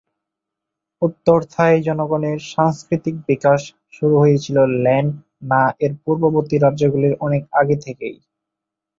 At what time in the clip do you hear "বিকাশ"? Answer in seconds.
3.27-3.61